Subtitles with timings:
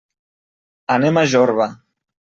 [0.95, 1.73] Anem a Jorba.